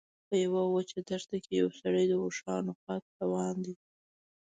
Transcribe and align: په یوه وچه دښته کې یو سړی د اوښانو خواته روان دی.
په 0.27 0.35
یوه 0.45 0.61
وچه 0.73 0.99
دښته 1.09 1.37
کې 1.43 1.53
یو 1.61 1.69
سړی 1.81 2.05
د 2.07 2.13
اوښانو 2.23 2.71
خواته 2.79 3.09
روان 3.21 3.55
دی. 3.65 3.75